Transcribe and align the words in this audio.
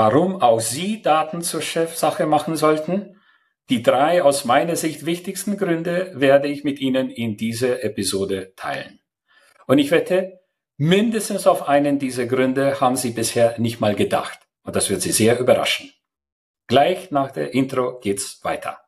warum 0.00 0.40
auch 0.40 0.60
Sie 0.60 1.02
Daten 1.02 1.42
zur 1.42 1.60
Chefsache 1.60 2.24
machen 2.24 2.56
sollten? 2.56 3.20
Die 3.68 3.82
drei 3.82 4.22
aus 4.22 4.46
meiner 4.46 4.74
Sicht 4.74 5.04
wichtigsten 5.04 5.58
Gründe 5.58 6.12
werde 6.14 6.48
ich 6.48 6.64
mit 6.64 6.80
Ihnen 6.80 7.10
in 7.10 7.36
dieser 7.36 7.84
Episode 7.84 8.54
teilen. 8.56 9.00
Und 9.66 9.76
ich 9.76 9.90
wette, 9.90 10.40
mindestens 10.78 11.46
auf 11.46 11.68
einen 11.68 11.98
dieser 11.98 12.24
Gründe 12.24 12.80
haben 12.80 12.96
Sie 12.96 13.10
bisher 13.10 13.58
nicht 13.58 13.82
mal 13.82 13.94
gedacht. 13.94 14.38
Und 14.62 14.74
das 14.74 14.88
wird 14.88 15.02
Sie 15.02 15.12
sehr 15.12 15.38
überraschen. 15.38 15.92
Gleich 16.66 17.10
nach 17.10 17.30
der 17.30 17.52
Intro 17.52 17.98
geht's 18.00 18.42
weiter. 18.42 18.78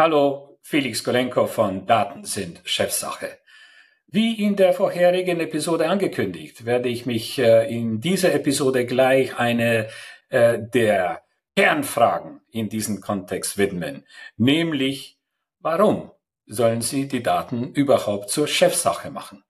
Hallo, 0.00 0.58
Felix 0.62 1.04
Golenko 1.04 1.46
von 1.46 1.84
Daten 1.84 2.24
sind 2.24 2.62
Chefsache. 2.64 3.38
Wie 4.16 4.32
in 4.42 4.56
der 4.56 4.72
vorherigen 4.72 5.40
Episode 5.40 5.90
angekündigt, 5.90 6.64
werde 6.64 6.88
ich 6.88 7.04
mich 7.04 7.38
äh, 7.38 7.70
in 7.70 8.00
dieser 8.00 8.32
Episode 8.32 8.86
gleich 8.86 9.38
eine 9.38 9.88
äh, 10.30 10.58
der 10.58 11.22
Kernfragen 11.54 12.40
in 12.50 12.70
diesem 12.70 13.02
Kontext 13.02 13.58
widmen, 13.58 14.06
nämlich 14.38 15.18
warum 15.60 16.12
sollen 16.46 16.80
Sie 16.80 17.08
die 17.08 17.22
Daten 17.22 17.74
überhaupt 17.74 18.30
zur 18.30 18.48
Chefsache 18.48 19.10
machen? 19.10 19.44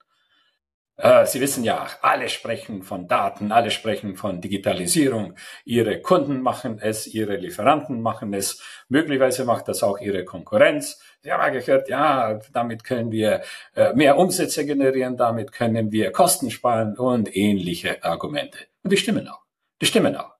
Äh, 0.96 1.26
Sie 1.26 1.40
wissen 1.40 1.62
ja, 1.64 1.86
alle 2.02 2.28
sprechen 2.28 2.82
von 2.82 3.06
Daten, 3.06 3.52
alle 3.52 3.70
sprechen 3.70 4.16
von 4.16 4.40
Digitalisierung. 4.40 5.34
Ihre 5.64 6.00
Kunden 6.00 6.40
machen 6.40 6.78
es, 6.80 7.06
Ihre 7.06 7.36
Lieferanten 7.36 8.00
machen 8.00 8.32
es, 8.32 8.62
möglicherweise 8.88 9.44
macht 9.44 9.68
das 9.68 9.82
auch 9.82 9.98
Ihre 10.00 10.24
Konkurrenz. 10.24 11.00
Sie 11.20 11.32
haben 11.32 11.42
ja 11.42 11.60
gehört, 11.60 11.88
ja, 11.88 12.38
damit 12.52 12.84
können 12.84 13.10
wir 13.10 13.42
äh, 13.74 13.92
mehr 13.94 14.16
Umsätze 14.16 14.64
generieren, 14.64 15.16
damit 15.16 15.52
können 15.52 15.92
wir 15.92 16.12
Kosten 16.12 16.50
sparen 16.50 16.96
und 16.96 17.36
ähnliche 17.36 18.02
Argumente. 18.02 18.58
Und 18.82 18.92
die 18.92 18.96
stimmen 18.96 19.28
auch. 19.28 19.42
Die 19.80 19.86
stimmen 19.86 20.16
auch. 20.16 20.36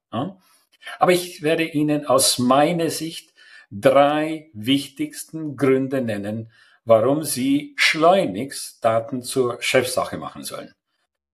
Aber 0.99 1.13
ich 1.13 1.43
werde 1.43 1.65
Ihnen 1.65 2.07
aus 2.07 2.39
meiner 2.39 2.91
Sicht 2.91 3.35
drei 3.71 4.51
wichtigsten 4.55 5.57
Gründe 5.57 6.01
nennen, 6.01 6.51
warum 6.87 7.23
Sie 7.23 7.75
schleunigst 7.77 8.83
Daten 8.83 9.23
zur 9.23 9.59
Chefsache 9.61 10.17
machen 10.17 10.43
sollen. 10.43 10.73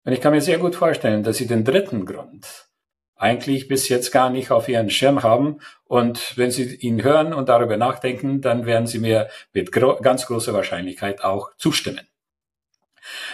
Und 0.05 0.13
ich 0.13 0.21
kann 0.21 0.33
mir 0.33 0.43
sehr 0.43 0.59
gut 0.59 0.77
vorstellen, 0.77 1.23
dass 1.23 1.39
Sie 1.39 1.47
den 1.47 1.65
dritten 1.65 2.05
Grund 2.05 2.69
eigentlich 3.17 3.67
bis 3.67 3.89
jetzt 3.89 4.13
gar 4.13 4.29
nicht 4.29 4.51
auf 4.51 4.69
Ihren 4.69 4.91
Schirm 4.91 5.23
haben. 5.23 5.61
Und 5.85 6.37
wenn 6.37 6.51
Sie 6.51 6.75
ihn 6.77 7.03
hören 7.03 7.33
und 7.33 7.49
darüber 7.49 7.77
nachdenken, 7.77 8.43
dann 8.43 8.67
werden 8.67 8.87
Sie 8.87 8.99
mir 8.99 9.29
mit 9.53 9.73
gro 9.73 9.97
ganz 9.97 10.27
großer 10.27 10.53
Wahrscheinlichkeit 10.53 11.25
auch 11.25 11.51
zustimmen. 11.57 12.07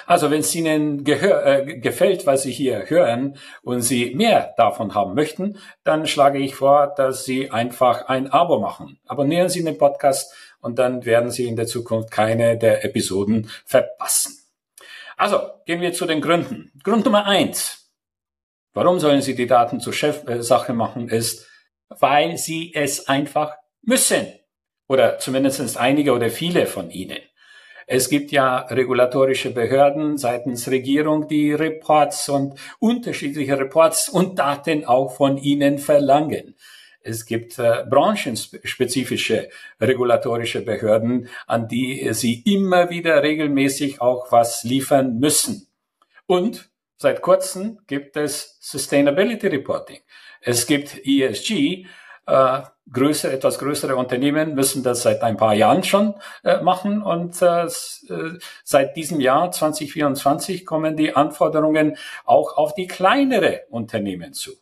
Also 0.06 0.30
wenn 0.30 0.40
es 0.40 0.54
Ihnen 0.54 1.04
äh, 1.06 1.78
gefällt, 1.80 2.26
was 2.26 2.42
Sie 2.42 2.52
hier 2.52 2.90
hören 2.90 3.38
und 3.62 3.80
Sie 3.80 4.14
mehr 4.14 4.54
davon 4.56 4.94
haben 4.94 5.14
möchten, 5.14 5.58
dann 5.84 6.06
schlage 6.06 6.38
ich 6.38 6.54
vor, 6.54 6.92
dass 6.94 7.24
Sie 7.24 7.50
einfach 7.50 8.06
ein 8.06 8.30
Abo 8.30 8.60
machen. 8.60 8.98
Abonnieren 9.06 9.48
Sie 9.48 9.64
den 9.64 9.78
Podcast 9.78 10.34
und 10.62 10.78
dann 10.78 11.04
werden 11.04 11.30
Sie 11.30 11.46
in 11.46 11.56
der 11.56 11.66
Zukunft 11.66 12.10
keine 12.10 12.56
der 12.56 12.84
Episoden 12.84 13.50
verpassen. 13.66 14.38
Also, 15.18 15.40
gehen 15.66 15.80
wir 15.82 15.92
zu 15.92 16.06
den 16.06 16.22
Gründen. 16.22 16.72
Grund 16.82 17.04
Nummer 17.04 17.26
eins. 17.26 17.90
Warum 18.72 18.98
sollen 18.98 19.20
Sie 19.20 19.34
die 19.34 19.46
Daten 19.46 19.80
zur 19.80 19.92
Chefsache 19.92 20.72
machen, 20.72 21.08
ist, 21.08 21.46
weil 21.88 22.38
Sie 22.38 22.72
es 22.74 23.08
einfach 23.08 23.52
müssen. 23.82 24.26
Oder 24.88 25.18
zumindest 25.18 25.76
einige 25.76 26.12
oder 26.12 26.30
viele 26.30 26.66
von 26.66 26.90
Ihnen. 26.90 27.18
Es 27.86 28.08
gibt 28.08 28.30
ja 28.30 28.58
regulatorische 28.58 29.50
Behörden 29.50 30.16
seitens 30.16 30.70
Regierung, 30.70 31.28
die 31.28 31.52
Reports 31.52 32.28
und 32.28 32.58
unterschiedliche 32.78 33.58
Reports 33.58 34.08
und 34.08 34.38
Daten 34.38 34.84
auch 34.84 35.16
von 35.16 35.36
Ihnen 35.36 35.78
verlangen. 35.78 36.56
Es 37.04 37.26
gibt 37.26 37.58
äh, 37.58 37.84
branchenspezifische 37.88 39.48
regulatorische 39.80 40.62
Behörden, 40.62 41.28
an 41.46 41.68
die 41.68 42.12
Sie 42.12 42.42
immer 42.42 42.90
wieder 42.90 43.22
regelmäßig 43.22 44.00
auch 44.00 44.32
was 44.32 44.64
liefern 44.64 45.18
müssen. 45.18 45.68
Und 46.26 46.70
seit 46.96 47.22
kurzem 47.22 47.78
gibt 47.86 48.16
es 48.16 48.58
Sustainability 48.60 49.48
Reporting. 49.48 50.00
Es 50.40 50.66
gibt 50.66 51.06
ESG. 51.06 51.86
Äh, 52.26 52.62
größere, 52.90 53.32
etwas 53.32 53.58
größere 53.58 53.96
Unternehmen 53.96 54.54
müssen 54.54 54.82
das 54.82 55.02
seit 55.02 55.22
ein 55.22 55.36
paar 55.36 55.54
Jahren 55.54 55.82
schon 55.82 56.14
äh, 56.44 56.60
machen 56.60 57.02
und 57.02 57.40
äh, 57.42 57.64
äh 57.64 58.38
seit 58.64 58.96
diesem 58.96 59.20
Jahr 59.20 59.50
2024 59.50 60.66
kommen 60.66 60.96
die 60.96 61.14
Anforderungen 61.14 61.96
auch 62.24 62.56
auf 62.56 62.74
die 62.74 62.86
kleinere 62.86 63.62
Unternehmen 63.70 64.32
zu 64.32 64.52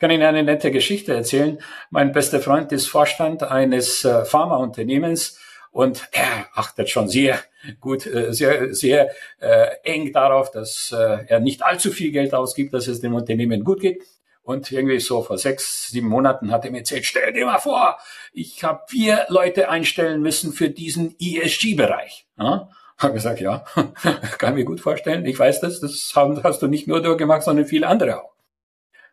kann 0.00 0.10
Ihnen 0.10 0.24
eine 0.24 0.42
nette 0.42 0.72
Geschichte 0.72 1.14
erzählen. 1.14 1.58
Mein 1.90 2.12
bester 2.12 2.40
Freund 2.40 2.72
ist 2.72 2.88
Vorstand 2.88 3.42
eines 3.44 4.04
äh, 4.04 4.24
Pharmaunternehmens 4.24 5.38
und 5.70 6.08
er 6.10 6.48
achtet 6.54 6.88
schon 6.88 7.08
sehr 7.08 7.38
gut, 7.80 8.06
äh, 8.06 8.32
sehr, 8.32 8.74
sehr 8.74 9.10
äh, 9.38 9.66
eng 9.84 10.12
darauf, 10.12 10.50
dass 10.50 10.92
äh, 10.96 11.26
er 11.26 11.38
nicht 11.38 11.62
allzu 11.62 11.92
viel 11.92 12.10
Geld 12.10 12.34
ausgibt, 12.34 12.74
dass 12.74 12.88
es 12.88 13.00
dem 13.00 13.14
Unternehmen 13.14 13.62
gut 13.62 13.80
geht. 13.80 14.02
Und 14.42 14.72
irgendwie 14.72 14.98
so 14.98 15.22
vor 15.22 15.38
sechs, 15.38 15.90
sieben 15.90 16.08
Monaten 16.08 16.50
hat 16.50 16.64
er 16.64 16.70
mir 16.72 16.78
erzählt, 16.78 17.04
stell 17.04 17.32
dir 17.32 17.44
mal 17.44 17.58
vor, 17.58 17.98
ich 18.32 18.64
habe 18.64 18.80
vier 18.88 19.26
Leute 19.28 19.68
einstellen 19.68 20.22
müssen 20.22 20.52
für 20.52 20.70
diesen 20.70 21.14
ESG-Bereich. 21.20 22.26
Ja? 22.38 22.70
Habe 22.96 23.14
gesagt, 23.14 23.40
ja, 23.40 23.64
kann 24.38 24.54
mir 24.54 24.64
gut 24.64 24.80
vorstellen. 24.80 25.26
Ich 25.26 25.38
weiß 25.38 25.60
das, 25.60 25.80
das 25.80 26.12
hast 26.14 26.62
du 26.62 26.66
nicht 26.66 26.88
nur 26.88 27.02
du 27.02 27.16
gemacht, 27.16 27.42
sondern 27.42 27.66
viele 27.66 27.86
andere 27.86 28.24
auch. 28.24 28.39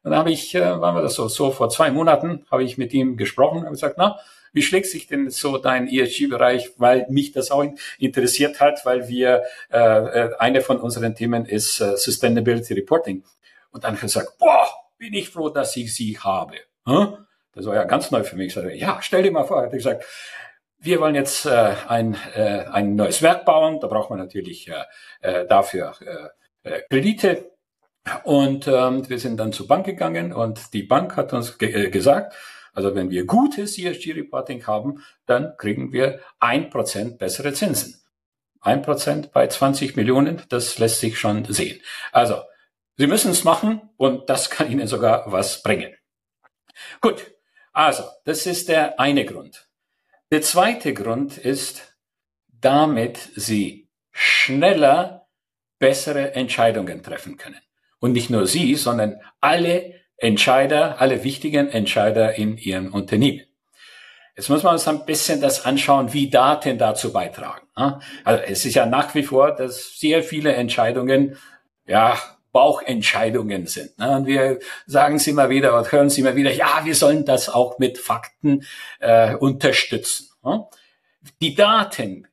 Dann 0.04 0.16
habe 0.16 0.32
ich, 0.32 0.56
äh, 0.56 0.80
waren 0.82 0.96
wir 0.96 1.02
das 1.02 1.16
so, 1.16 1.28
so 1.28 1.52
vor 1.52 1.70
zwei 1.70 1.92
Monaten, 1.92 2.46
habe 2.52 2.64
ich 2.64 2.78
mit 2.78 2.94
ihm 2.94 3.18
gesprochen 3.18 3.64
und 3.64 3.72
gesagt, 3.72 3.96
na, 3.98 4.20
wie 4.54 4.62
schlägt 4.62 4.88
sich 4.88 5.08
denn 5.08 5.30
so 5.30 5.58
dein 5.58 5.88
ESG-Bereich, 5.88 6.72
weil 6.78 7.06
mich 7.10 7.32
das 7.32 7.52
auch 7.52 7.64
interessiert 8.00 8.60
hat, 8.60 8.86
weil 8.86 9.08
wir, 9.08 9.44
äh, 9.72 9.78
äh, 9.78 10.36
eine 10.40 10.62
von 10.62 10.80
unseren 10.80 11.16
Themen 11.16 11.46
ist 11.46 11.80
äh, 11.80 11.96
Sustainability 11.98 12.74
Reporting. 12.74 13.24
Und 13.72 13.84
dann 13.84 13.90
habe 13.90 13.98
ich 13.98 14.02
gesagt, 14.02 14.38
boah, 14.40 14.68
bin 14.98 15.14
ich 15.14 15.30
froh, 15.30 15.50
dass 15.50 15.76
ich 15.76 15.94
sie 15.94 16.18
habe. 16.18 16.56
Hm? 16.86 17.18
Das 17.54 17.66
war 17.66 17.76
ja 17.76 17.84
ganz 17.84 18.12
neu 18.12 18.24
für 18.24 18.36
mich. 18.36 18.48
Ich 18.48 18.54
sagte, 18.54 18.74
ja, 18.74 19.00
stell 19.02 19.24
dir 19.24 19.32
mal 19.32 19.44
vor, 19.44 19.62
hat 19.62 19.72
er 19.72 19.78
gesagt, 19.78 20.06
wir 20.80 21.02
wollen 21.02 21.16
jetzt 21.16 21.46
äh, 21.46 21.74
ein, 21.88 22.16
äh, 22.36 22.66
ein 22.72 22.96
neues 22.96 23.22
Werk 23.22 23.46
bauen. 23.46 23.80
Da 23.80 23.88
braucht 23.88 24.10
man 24.10 24.20
natürlich 24.20 24.70
äh, 24.70 24.84
äh 25.22 25.48
dafür 25.48 25.96
äh, 26.64 26.70
äh, 26.70 26.82
Kredite. 26.90 27.52
Und 28.24 28.68
ähm, 28.68 29.10
wir 29.10 29.20
sind 29.20 29.38
dann 29.38 29.54
zur 29.54 29.68
Bank 29.68 29.86
gegangen 29.86 30.34
und 30.34 30.74
die 30.74 30.84
Bank 30.84 31.16
hat 31.16 31.34
uns 31.34 31.58
ge 31.58 31.72
äh, 31.72 31.90
gesagt, 31.90 32.34
also 32.74 32.94
wenn 32.94 33.10
wir 33.10 33.26
gutes 33.26 33.78
ESG-Reporting 33.78 34.68
haben, 34.68 35.04
dann 35.26 35.58
kriegen 35.58 35.92
wir 35.92 36.20
ein 36.40 36.70
Prozent 36.70 37.18
bessere 37.18 37.54
Zinsen. 37.54 38.00
Ein 38.62 38.82
Prozent 38.82 39.32
bei 39.32 39.48
20 39.48 39.96
Millionen, 39.96 40.44
das 40.50 40.78
lässt 40.78 41.00
sich 41.00 41.18
schon 41.18 41.46
sehen. 41.46 41.82
Also, 42.12 42.42
Sie 43.00 43.08
müssen 43.08 43.32
es 43.32 43.44
machen 43.44 43.90
und 43.98 44.30
das 44.30 44.50
kann 44.50 44.72
Ihnen 44.72 44.88
sogar 44.88 45.32
was 45.32 45.64
bringen. 45.64 45.96
Gut, 47.02 47.32
also, 47.74 48.04
das 48.26 48.46
ist 48.46 48.70
der 48.70 49.00
eine 49.00 49.26
Grund. 49.26 49.70
Der 50.32 50.42
zweite 50.42 50.94
Grund 50.94 51.38
ist, 51.38 51.96
damit 52.48 53.18
Sie 53.36 53.90
schneller 54.12 55.28
bessere 55.80 56.34
Entscheidungen 56.34 57.04
treffen 57.04 57.38
können. 57.38 57.62
Und 58.00 58.12
nicht 58.14 58.30
nur 58.30 58.48
Sie, 58.48 58.76
sondern 58.76 59.20
alle 59.42 59.94
Entscheider, 60.18 61.02
alle 61.02 61.24
wichtigen 61.24 61.70
Entscheider 61.70 62.36
in 62.36 62.58
Ihrem 62.58 62.94
Unternehmen. 62.94 63.42
Jetzt 64.36 64.50
muss 64.50 64.62
man 64.62 64.74
uns 64.74 64.88
ein 64.88 65.06
bisschen 65.06 65.42
das 65.42 65.66
anschauen, 65.66 66.14
wie 66.14 66.30
Daten 66.30 66.78
dazu 66.78 67.12
beitragen. 67.12 67.68
Also 68.24 68.44
es 68.44 68.66
ist 68.66 68.76
ja 68.76 68.86
nach 68.86 69.16
wie 69.16 69.24
vor, 69.24 69.52
dass 69.52 69.98
sehr 69.98 70.22
viele 70.22 70.54
Entscheidungen, 70.54 71.38
ja, 71.88 72.20
Bauchentscheidungen 72.52 73.68
sind. 73.68 73.92
Und 74.00 74.26
wir 74.26 74.60
sagen 74.86 75.20
sie 75.20 75.32
immer 75.32 75.50
wieder 75.50 75.78
und 75.78 75.92
hören 75.92 76.10
sie 76.10 76.22
immer 76.22 76.36
wieder, 76.36 76.52
ja, 76.52 76.82
wir 76.84 76.96
sollen 76.96 77.26
das 77.26 77.50
auch 77.50 77.78
mit 77.78 77.98
Fakten 77.98 78.64
äh, 79.00 79.36
unterstützen. 79.36 80.30
Die 81.42 81.56
Daten 81.56 82.28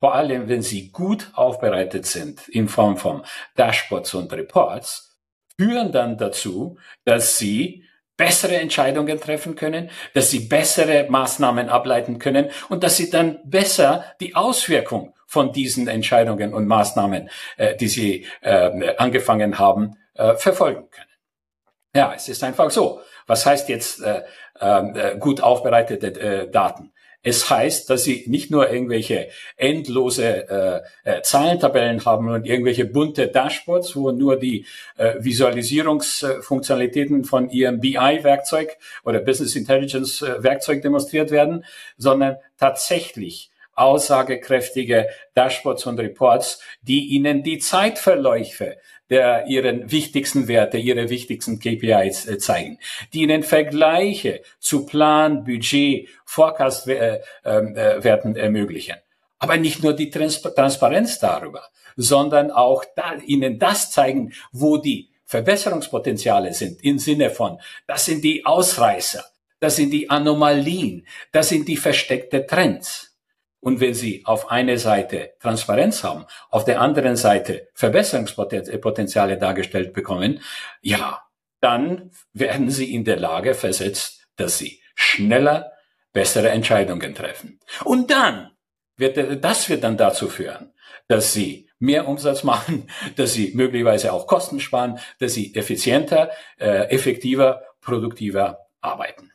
vor 0.00 0.14
allem 0.14 0.48
wenn 0.48 0.62
sie 0.62 0.90
gut 0.90 1.30
aufbereitet 1.34 2.06
sind 2.06 2.48
in 2.48 2.68
Form 2.68 2.96
von 2.96 3.22
Dashboards 3.56 4.14
und 4.14 4.32
Reports, 4.32 5.16
führen 5.58 5.92
dann 5.92 6.18
dazu, 6.18 6.78
dass 7.04 7.38
sie 7.38 7.84
bessere 8.16 8.56
Entscheidungen 8.56 9.20
treffen 9.20 9.56
können, 9.56 9.90
dass 10.14 10.30
sie 10.30 10.40
bessere 10.40 11.06
Maßnahmen 11.08 11.68
ableiten 11.68 12.18
können 12.18 12.50
und 12.68 12.82
dass 12.82 12.96
sie 12.96 13.10
dann 13.10 13.38
besser 13.44 14.04
die 14.20 14.34
Auswirkung 14.34 15.14
von 15.26 15.52
diesen 15.52 15.88
Entscheidungen 15.88 16.54
und 16.54 16.66
Maßnahmen, 16.66 17.28
äh, 17.56 17.76
die 17.76 17.88
sie 17.88 18.26
äh, 18.40 18.94
angefangen 18.96 19.58
haben, 19.58 19.96
äh, 20.14 20.34
verfolgen 20.36 20.88
können. 20.90 21.10
Ja, 21.94 22.12
es 22.14 22.28
ist 22.28 22.42
einfach 22.44 22.70
so. 22.70 23.00
Was 23.26 23.44
heißt 23.44 23.68
jetzt 23.68 24.02
äh, 24.02 24.22
ähm, 24.60 24.94
äh, 24.94 25.16
gut 25.18 25.40
aufbereitete 25.40 26.06
äh, 26.20 26.50
Daten? 26.50 26.92
Es 27.28 27.50
heißt, 27.50 27.90
dass 27.90 28.04
sie 28.04 28.22
nicht 28.28 28.52
nur 28.52 28.70
irgendwelche 28.70 29.30
endlose 29.56 30.48
äh, 30.48 30.80
äh, 31.02 31.22
Zahlentabellen 31.22 32.04
haben 32.04 32.28
und 32.28 32.46
irgendwelche 32.46 32.84
bunte 32.84 33.26
Dashboards, 33.26 33.96
wo 33.96 34.12
nur 34.12 34.36
die 34.36 34.64
äh, 34.96 35.14
Visualisierungsfunktionalitäten 35.18 37.24
von 37.24 37.50
ihrem 37.50 37.80
BI-Werkzeug 37.80 38.76
oder 39.04 39.18
Business 39.18 39.56
Intelligence-Werkzeug 39.56 40.82
demonstriert 40.82 41.32
werden, 41.32 41.64
sondern 41.98 42.36
tatsächlich 42.58 43.50
aussagekräftige 43.74 45.08
Dashboards 45.34 45.84
und 45.86 45.98
Reports, 45.98 46.60
die 46.82 47.08
Ihnen 47.08 47.42
die 47.42 47.58
Zeitverläufe 47.58 48.76
der 49.10 49.46
ihren 49.46 49.90
wichtigsten 49.90 50.48
Werte, 50.48 50.78
ihre 50.78 51.10
wichtigsten 51.10 51.58
KPIs 51.58 52.26
äh, 52.26 52.38
zeigen, 52.38 52.78
die 53.12 53.22
ihnen 53.22 53.42
Vergleiche 53.42 54.42
zu 54.58 54.86
Plan, 54.86 55.44
Budget, 55.44 56.08
Forecast-Werten 56.24 58.36
äh, 58.36 58.38
äh, 58.38 58.42
ermöglichen. 58.42 58.96
Aber 59.38 59.56
nicht 59.56 59.82
nur 59.82 59.92
die 59.92 60.10
Trans 60.10 60.40
Transparenz 60.40 61.18
darüber, 61.18 61.62
sondern 61.96 62.50
auch 62.50 62.84
da, 62.96 63.14
ihnen 63.24 63.58
das 63.58 63.90
zeigen, 63.90 64.32
wo 64.52 64.78
die 64.78 65.10
Verbesserungspotenziale 65.24 66.54
sind, 66.54 66.82
im 66.84 66.98
Sinne 66.98 67.30
von, 67.30 67.58
das 67.86 68.04
sind 68.04 68.22
die 68.22 68.46
Ausreißer, 68.46 69.24
das 69.60 69.76
sind 69.76 69.90
die 69.90 70.08
Anomalien, 70.08 71.06
das 71.32 71.48
sind 71.48 71.68
die 71.68 71.76
versteckte 71.76 72.46
Trends. 72.46 73.15
Und 73.60 73.80
wenn 73.80 73.94
Sie 73.94 74.24
auf 74.24 74.50
eine 74.50 74.78
Seite 74.78 75.32
Transparenz 75.40 76.04
haben, 76.04 76.26
auf 76.50 76.64
der 76.64 76.80
anderen 76.80 77.16
Seite 77.16 77.68
Verbesserungspotenziale 77.74 79.38
dargestellt 79.38 79.92
bekommen, 79.92 80.40
ja, 80.82 81.22
dann 81.60 82.10
werden 82.32 82.70
Sie 82.70 82.94
in 82.94 83.04
der 83.04 83.16
Lage 83.16 83.54
versetzt, 83.54 84.28
dass 84.36 84.58
Sie 84.58 84.80
schneller 84.94 85.72
bessere 86.12 86.50
Entscheidungen 86.50 87.14
treffen. 87.14 87.58
Und 87.84 88.10
dann 88.10 88.52
wird, 88.96 89.44
das 89.44 89.68
wird 89.68 89.84
dann 89.84 89.96
dazu 89.96 90.28
führen, 90.28 90.72
dass 91.08 91.32
Sie 91.32 91.68
mehr 91.78 92.06
Umsatz 92.06 92.42
machen, 92.44 92.88
dass 93.16 93.32
Sie 93.32 93.52
möglicherweise 93.54 94.12
auch 94.12 94.26
Kosten 94.26 94.60
sparen, 94.60 94.98
dass 95.18 95.34
Sie 95.34 95.54
effizienter, 95.54 96.30
äh, 96.58 96.88
effektiver, 96.90 97.62
produktiver 97.80 98.68
arbeiten. 98.80 99.32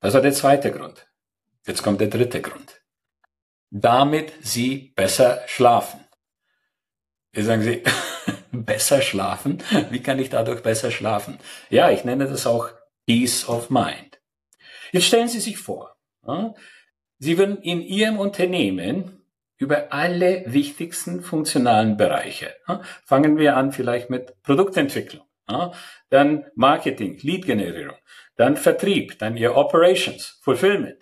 Das 0.00 0.14
war 0.14 0.22
der 0.22 0.32
zweite 0.32 0.72
Grund. 0.72 1.06
Jetzt 1.66 1.82
kommt 1.82 2.00
der 2.00 2.08
dritte 2.08 2.40
Grund 2.40 2.75
damit 3.70 4.32
sie 4.40 4.92
besser 4.96 5.42
schlafen. 5.46 6.00
Jetzt 7.32 7.46
sagen 7.46 7.62
Sie, 7.62 7.82
besser 8.52 9.02
schlafen? 9.02 9.62
Wie 9.90 10.00
kann 10.00 10.18
ich 10.18 10.30
dadurch 10.30 10.62
besser 10.62 10.90
schlafen? 10.90 11.38
Ja, 11.68 11.90
ich 11.90 12.04
nenne 12.04 12.26
das 12.26 12.46
auch 12.46 12.70
Peace 13.06 13.48
of 13.48 13.70
Mind. 13.70 14.20
Jetzt 14.92 15.06
stellen 15.06 15.28
Sie 15.28 15.40
sich 15.40 15.58
vor, 15.58 15.96
Sie 17.18 17.38
würden 17.38 17.58
in 17.58 17.82
Ihrem 17.82 18.18
Unternehmen 18.18 19.22
über 19.58 19.92
alle 19.92 20.44
wichtigsten 20.46 21.22
funktionalen 21.22 21.96
Bereiche. 21.96 22.54
Fangen 23.04 23.38
wir 23.38 23.56
an 23.56 23.72
vielleicht 23.72 24.10
mit 24.10 24.42
Produktentwicklung, 24.42 25.26
dann 26.10 26.44
Marketing, 26.54 27.18
Lead-Generierung, 27.20 27.96
dann 28.36 28.56
Vertrieb, 28.56 29.18
dann 29.18 29.36
Ihr 29.36 29.56
Operations, 29.56 30.38
Fulfillment, 30.42 30.98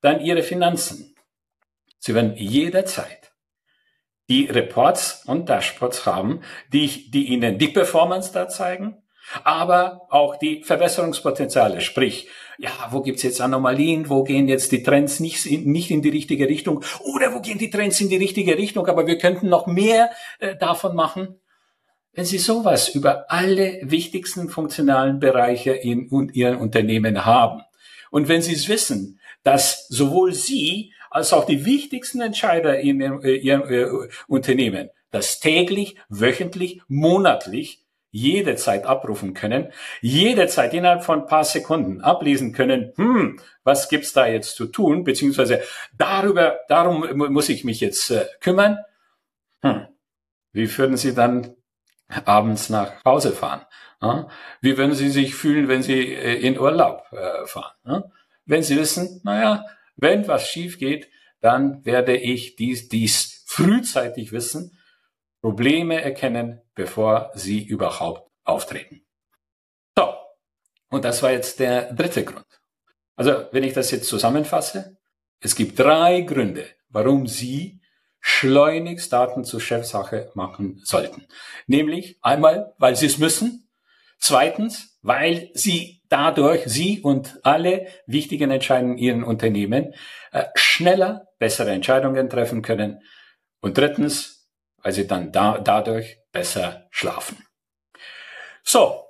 dann 0.00 0.20
Ihre 0.20 0.42
Finanzen, 0.42 1.14
Sie 1.98 2.14
werden 2.14 2.34
jederzeit 2.36 3.32
die 4.28 4.44
Reports 4.44 5.24
und 5.26 5.48
Dashboards 5.48 6.04
haben, 6.06 6.42
die, 6.72 7.10
die 7.10 7.28
Ihnen 7.28 7.58
die 7.58 7.68
Performance 7.68 8.30
da 8.32 8.48
zeigen, 8.48 9.02
aber 9.44 10.02
auch 10.10 10.36
die 10.36 10.62
Verbesserungspotenziale. 10.64 11.80
Sprich, 11.80 12.28
ja, 12.58 12.70
wo 12.90 13.00
gibt's 13.00 13.22
jetzt 13.22 13.40
Anomalien, 13.40 14.08
wo 14.08 14.24
gehen 14.24 14.48
jetzt 14.48 14.72
die 14.72 14.82
Trends 14.82 15.20
nicht 15.20 15.46
in, 15.46 15.70
nicht 15.70 15.90
in 15.90 16.02
die 16.02 16.08
richtige 16.08 16.48
Richtung 16.48 16.84
oder 17.00 17.34
wo 17.34 17.40
gehen 17.40 17.58
die 17.58 17.70
Trends 17.70 18.00
in 18.00 18.08
die 18.08 18.16
richtige 18.16 18.56
Richtung, 18.56 18.86
aber 18.86 19.06
wir 19.06 19.18
könnten 19.18 19.48
noch 19.48 19.66
mehr 19.66 20.10
äh, 20.40 20.56
davon 20.56 20.94
machen. 20.94 21.40
Wenn 22.12 22.24
Sie 22.24 22.38
sowas 22.38 22.88
über 22.88 23.30
alle 23.30 23.78
wichtigsten 23.82 24.48
funktionalen 24.48 25.20
Bereiche 25.20 25.72
in, 25.72 26.08
in 26.08 26.28
Ihrem 26.30 26.58
Unternehmen 26.58 27.24
haben 27.24 27.62
und 28.10 28.28
wenn 28.28 28.42
Sie 28.42 28.54
es 28.54 28.68
wissen, 28.68 29.20
dass 29.42 29.86
sowohl 29.88 30.34
Sie 30.34 30.92
als 31.10 31.32
auch 31.32 31.44
die 31.44 31.64
wichtigsten 31.64 32.20
Entscheider 32.20 32.78
in 32.78 33.00
äh, 33.00 33.34
ihrem 33.34 33.62
äh, 33.70 34.08
Unternehmen 34.26 34.90
das 35.10 35.40
täglich, 35.40 35.96
wöchentlich, 36.08 36.82
monatlich 36.88 37.84
jederzeit 38.10 38.86
abrufen 38.86 39.34
können, 39.34 39.70
jederzeit 40.00 40.72
innerhalb 40.72 41.04
von 41.04 41.20
ein 41.20 41.26
paar 41.26 41.44
Sekunden 41.44 42.00
ablesen 42.00 42.52
können, 42.52 42.92
hm, 42.96 43.38
was 43.64 43.88
gibt's 43.88 44.12
da 44.12 44.26
jetzt 44.26 44.56
zu 44.56 44.66
tun, 44.66 45.04
beziehungsweise 45.04 45.62
darüber, 45.96 46.58
darum 46.68 47.06
muss 47.14 47.48
ich 47.48 47.64
mich 47.64 47.80
jetzt 47.80 48.10
äh, 48.10 48.26
kümmern. 48.40 48.78
Hm, 49.62 49.86
wie 50.52 50.78
würden 50.78 50.96
Sie 50.96 51.14
dann 51.14 51.54
abends 52.24 52.70
nach 52.70 53.04
Hause 53.04 53.32
fahren? 53.32 53.62
Ja? 54.00 54.28
Wie 54.60 54.78
würden 54.78 54.94
Sie 54.94 55.10
sich 55.10 55.34
fühlen, 55.34 55.68
wenn 55.68 55.82
Sie 55.82 56.14
äh, 56.14 56.40
in 56.40 56.58
Urlaub 56.58 57.04
äh, 57.12 57.46
fahren? 57.46 57.74
Ja? 57.84 58.04
Wenn 58.46 58.62
Sie 58.62 58.78
wissen, 58.78 59.20
naja, 59.24 59.64
wenn 59.98 60.26
was 60.26 60.48
schief 60.48 60.78
geht, 60.78 61.10
dann 61.40 61.84
werde 61.84 62.16
ich 62.16 62.56
dies, 62.56 62.88
dies 62.88 63.44
frühzeitig 63.46 64.32
wissen, 64.32 64.78
Probleme 65.40 66.00
erkennen, 66.00 66.62
bevor 66.74 67.30
sie 67.34 67.62
überhaupt 67.62 68.30
auftreten. 68.44 69.04
So. 69.96 70.14
Und 70.88 71.04
das 71.04 71.22
war 71.22 71.32
jetzt 71.32 71.60
der 71.60 71.92
dritte 71.92 72.24
Grund. 72.24 72.46
Also, 73.16 73.46
wenn 73.52 73.64
ich 73.64 73.72
das 73.72 73.90
jetzt 73.90 74.08
zusammenfasse, 74.08 74.96
es 75.40 75.54
gibt 75.54 75.78
drei 75.78 76.22
Gründe, 76.22 76.66
warum 76.88 77.26
Sie 77.26 77.80
schleunigst 78.20 79.12
Daten 79.12 79.44
zur 79.44 79.60
Chefsache 79.60 80.30
machen 80.34 80.80
sollten. 80.84 81.26
Nämlich 81.66 82.18
einmal, 82.22 82.74
weil 82.78 82.96
Sie 82.96 83.06
es 83.06 83.18
müssen. 83.18 83.68
Zweitens, 84.18 84.98
weil 85.02 85.50
Sie 85.54 85.97
dadurch 86.08 86.62
Sie 86.66 87.00
und 87.00 87.38
alle 87.42 87.86
wichtigen 88.06 88.50
Entscheidungen 88.50 88.98
in 88.98 89.04
Ihren 89.04 89.24
Unternehmen 89.24 89.94
äh, 90.32 90.44
schneller 90.54 91.28
bessere 91.38 91.70
Entscheidungen 91.70 92.28
treffen 92.28 92.62
können. 92.62 93.02
Und 93.60 93.78
drittens, 93.78 94.48
weil 94.82 94.92
Sie 94.92 95.06
dann 95.06 95.32
da, 95.32 95.58
dadurch 95.58 96.18
besser 96.32 96.86
schlafen. 96.90 97.38
So, 98.62 99.04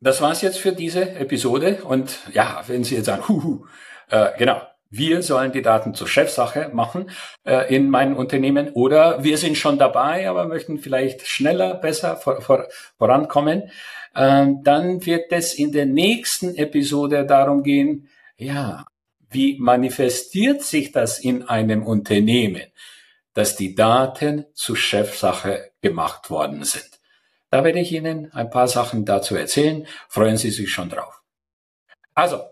das 0.00 0.20
war's 0.20 0.42
jetzt 0.42 0.58
für 0.58 0.72
diese 0.72 1.10
Episode. 1.16 1.82
Und 1.84 2.18
ja, 2.32 2.62
wenn 2.66 2.84
Sie 2.84 2.96
jetzt 2.96 3.06
sagen, 3.06 3.28
huhu, 3.28 3.66
äh, 4.10 4.30
genau, 4.38 4.60
wir 4.88 5.22
sollen 5.22 5.52
die 5.52 5.62
Daten 5.62 5.94
zur 5.94 6.06
Chefsache 6.06 6.70
machen 6.72 7.10
äh, 7.44 7.74
in 7.74 7.90
meinem 7.90 8.16
Unternehmen 8.16 8.70
oder 8.72 9.24
wir 9.24 9.36
sind 9.36 9.58
schon 9.58 9.78
dabei, 9.78 10.28
aber 10.28 10.46
möchten 10.46 10.78
vielleicht 10.78 11.26
schneller, 11.26 11.74
besser 11.74 12.16
vor, 12.16 12.40
vor, 12.40 12.68
vorankommen. 12.96 13.70
Ähm, 14.16 14.62
dann 14.62 15.04
wird 15.04 15.30
es 15.30 15.54
in 15.54 15.72
der 15.72 15.86
nächsten 15.86 16.54
Episode 16.54 17.26
darum 17.26 17.62
gehen, 17.62 18.08
ja, 18.36 18.86
wie 19.30 19.58
manifestiert 19.58 20.62
sich 20.62 20.92
das 20.92 21.18
in 21.18 21.42
einem 21.48 21.86
Unternehmen, 21.86 22.62
dass 23.34 23.56
die 23.56 23.74
Daten 23.74 24.46
zur 24.54 24.76
Chefsache 24.76 25.72
gemacht 25.82 26.30
worden 26.30 26.64
sind. 26.64 26.88
Da 27.50 27.62
werde 27.62 27.80
ich 27.80 27.92
Ihnen 27.92 28.32
ein 28.32 28.50
paar 28.50 28.68
Sachen 28.68 29.04
dazu 29.04 29.36
erzählen. 29.36 29.86
Freuen 30.08 30.36
Sie 30.36 30.50
sich 30.50 30.70
schon 30.72 30.88
drauf. 30.88 31.22
Also, 32.14 32.42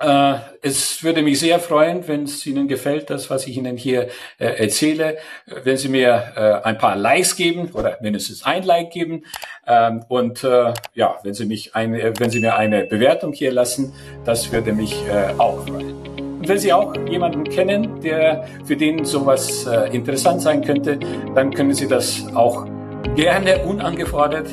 äh, 0.00 0.34
es 0.60 1.04
würde 1.04 1.22
mich 1.22 1.38
sehr 1.38 1.60
freuen, 1.60 2.06
wenn 2.08 2.24
es 2.24 2.44
Ihnen 2.46 2.66
gefällt, 2.66 3.10
das, 3.10 3.30
was 3.30 3.46
ich 3.46 3.56
Ihnen 3.56 3.76
hier 3.76 4.08
äh, 4.38 4.46
erzähle, 4.46 5.18
wenn 5.46 5.76
Sie 5.76 5.88
mir 5.88 6.32
äh, 6.36 6.66
ein 6.66 6.78
paar 6.78 6.96
Likes 6.96 7.36
geben 7.36 7.70
oder 7.72 7.98
mindestens 8.00 8.44
ein 8.44 8.64
Like 8.64 8.90
geben 8.90 9.24
ähm, 9.66 10.04
und 10.08 10.42
äh, 10.42 10.74
ja, 10.94 11.16
wenn 11.22 11.34
Sie 11.34 11.46
mich 11.46 11.76
eine, 11.76 12.12
wenn 12.18 12.30
Sie 12.30 12.40
mir 12.40 12.56
eine 12.56 12.84
Bewertung 12.84 13.32
hier 13.32 13.52
lassen, 13.52 13.92
das 14.24 14.50
würde 14.50 14.72
mich 14.72 14.94
äh, 15.06 15.32
auch 15.38 15.64
freuen. 15.66 15.94
Und 16.38 16.48
wenn 16.48 16.58
Sie 16.58 16.72
auch 16.72 16.92
jemanden 17.08 17.44
kennen, 17.44 18.00
der 18.00 18.48
für 18.64 18.76
den 18.76 19.04
sowas 19.04 19.64
äh, 19.66 19.94
interessant 19.94 20.42
sein 20.42 20.62
könnte, 20.62 20.98
dann 21.36 21.54
können 21.54 21.72
Sie 21.72 21.86
das 21.86 22.26
auch 22.34 22.66
gerne 23.14 23.64
unangefordert 23.64 24.48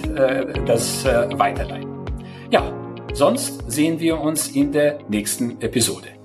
das 0.67 1.05
weiterleiten. 1.05 1.89
Ja, 2.51 2.80
Sonst 3.13 3.70
sehen 3.70 4.00
wir 4.00 4.20
uns 4.20 4.48
in 4.48 4.72
der 4.72 5.00
nächsten 5.10 5.62
Episode. 5.62 6.20